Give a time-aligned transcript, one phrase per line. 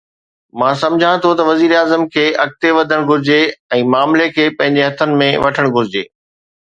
[0.61, 3.37] مان سمجهان ٿو ته وزير اعظم کي اڳتي وڌڻ گهرجي
[3.81, 6.03] ۽ معاملي کي پنهنجي هٿن ۾ وٺڻ گهرجي.